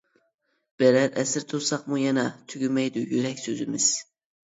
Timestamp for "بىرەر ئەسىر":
0.83-1.45